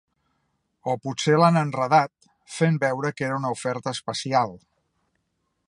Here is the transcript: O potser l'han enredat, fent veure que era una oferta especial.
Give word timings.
O 0.93 0.95
potser 1.03 1.35
l'han 1.41 1.59
enredat, 1.61 2.25
fent 2.55 2.81
veure 2.85 3.13
que 3.19 3.27
era 3.29 3.37
una 3.43 3.53
oferta 3.59 3.97
especial. 3.99 4.57